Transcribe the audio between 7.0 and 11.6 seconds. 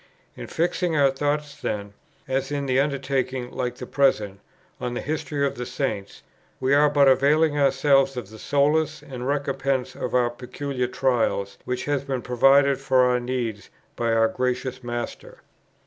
availing ourselves of that solace and recompense of our peculiar trials